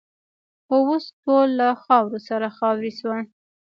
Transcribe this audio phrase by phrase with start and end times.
[0.65, 3.21] خو اوس ټول له خاورو سره خاوروې شول.